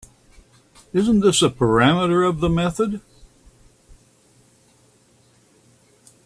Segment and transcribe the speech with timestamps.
[0.93, 3.01] Isn’t this a parameter of the method?